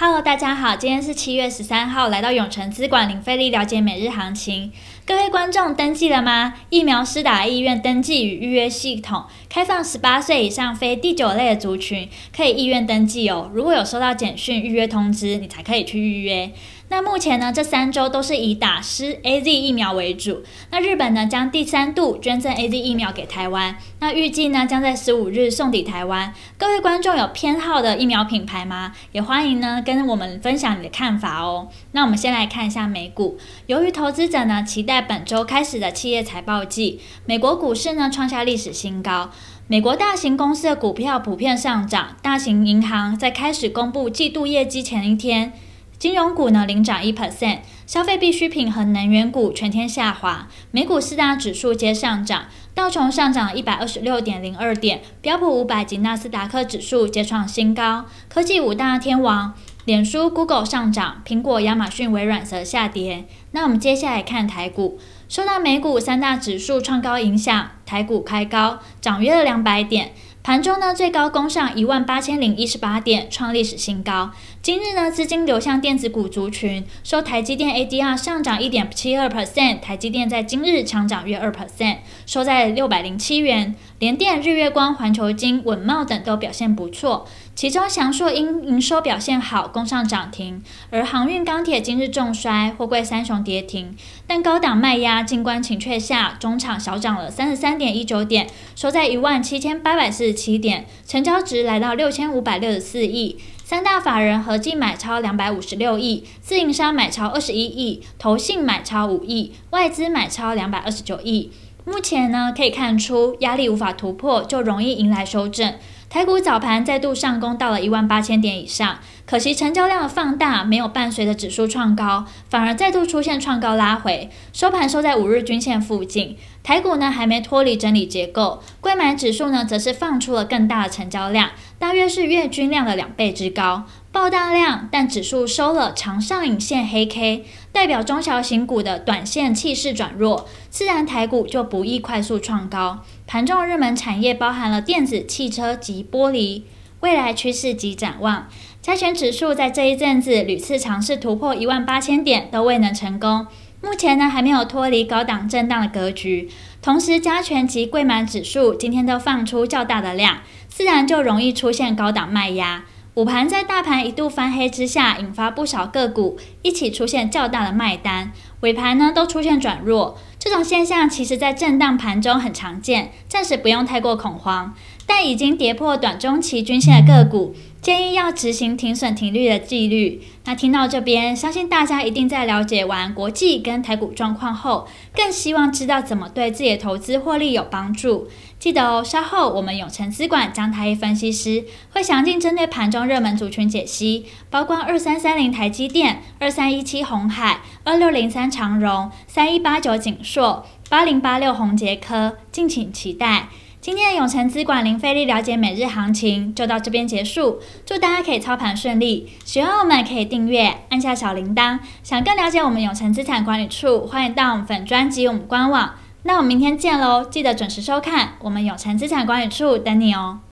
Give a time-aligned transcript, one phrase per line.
[0.00, 4.70] Hello，大家好，今天是七月十三号，来到永城资管零费力了解每日行情。
[5.04, 6.54] 各位观众登记了吗？
[6.70, 13.50] 疫苗施打意愿登记与预约系统开放，十八岁以上非第九类的族群可以意愿登记哦。
[13.52, 16.52] 如果有收到简讯预约通知，你才可以去预约。
[16.90, 20.42] 那目前呢，这三周都是以打施 AZ 疫苗为主。
[20.70, 23.76] 那日本呢，将第三度捐赠 AZ 疫苗给台湾。
[24.00, 26.32] 那预计呢，将在十五日送抵台湾。
[26.56, 28.94] 各位观众有偏好的疫苗品牌吗？
[29.12, 31.68] 也欢迎呢跟我们分享你的看法哦。
[31.92, 33.38] 那我们先来看一下美股。
[33.66, 39.30] 由于投资者呢期待本周开始的企业财报季，美国股市呢创下历史新高。
[39.66, 45.52] 美国大型公司的股票普遍上涨，大型银行在开始公布季度业绩前一天。
[45.98, 50.46] 金融股呢领涨一 percent，消费必需品和能源股全天下滑。
[50.70, 58.04] 美股四大指数皆上涨，道琼上涨一百二十六点零二点，标普五百及纳斯达克指数皆创新高。
[58.28, 59.54] 科技五大天王，
[59.86, 63.24] 脸书、Google 上涨，苹果、亚马逊、微软则下跌。
[63.50, 70.12] 那我们接下来看台股，受到美股三大指数创高影响，台股开高，涨约了两百点。
[70.48, 74.30] 盘中呢，最高攻上一万八千零一十八点，创历史新高。
[74.62, 83.74] 今日呢，资金流向电子股族群，受台积电 ADR 上涨一点七二 percent，台积电在今日强涨约二 percent，收在六百零七元。
[83.98, 87.26] 联电、日月光、环球金、稳茂等都表现不错，
[87.56, 93.96] 其中祥硕因营收表现好，攻上涨停，而航运、钢铁今日重摔，货柜三雄跌停。
[94.26, 103.38] 但高档卖压静观情却下，中场小涨了三十三点一九点，收在一万七千八百四十七点，成交值来到六千五百六十四亿。
[103.64, 111.50] 三大法人合计买超两百五十六亿，自营商买超二十一亿，投信买超五亿，外资买超两百二十九亿。
[111.84, 115.74] 目前呢，可以看出压力无法突破，就容易迎来修正。
[116.10, 126.38] 台股早盘再度上攻到了一万八千点以上，可惜成交量的放大没有伴随着指数创高，反而再度出现创高拉回，收盘收在五日均线附近。
[126.62, 133.84] 台股呢还没脱离整理结构，柜买指数呢则是放出了更大的成交量，大约是月均量的两倍之高。
[134.10, 143.00] 爆大量，但指数收了长上影线黑 K，代表中小型股的短线气势转弱，自然台股就不易快速创高。
[143.26, 146.62] 盘中热门产业包含了电子、汽车及玻璃，
[147.00, 148.48] 未来趋势及展望。
[148.80, 153.46] 加权指数在这一阵子屡次尝试突破一万八千点，都未能成功。
[153.80, 156.50] 目前呢还没有脱离高档震荡的格局，
[156.82, 160.38] 同时加权及柜买指数今天都放出较大的量，
[160.68, 162.84] 自然就容易出现高档卖压。
[163.14, 170.16] 午盘在大盘一度翻黑之下，引发不少个股一起出现较大的卖单，尾盘呢都出现转弱。
[170.38, 174.74] 这种现象其实在震荡盘中很常见，暂时不用太过恐慌。
[175.08, 180.22] 但已经跌破短中期均线的个股，建议要执行停损停利的纪律。
[180.44, 188.28] 那听到这边，相信大家一定在了解完国际跟台股状况后，更希望知道怎么对自己的投资获利有帮助。
[188.58, 203.48] 记得哦，稍后我们永诚资管张台一分析师会详尽针对盘中热门族群解析，包括二三三零台积电、二三一七红海、二六零三长荣、三一八九景硕、八零八六宏捷科，敬请期待。
[203.88, 209.32] 今天的永诚资管零费力了解每日行情就到这边结束，祝大家可以操盘顺利。
[209.46, 211.78] 喜欢我们可以订阅，按下小铃铛。
[212.02, 215.94] 想更了解我们永诚资产管理处，欢迎到我们粉专及我们官网。
[216.24, 217.24] 那我们明天见喽！
[217.24, 220.40] 记得准时收看，我们永诚资产管理处等你哦。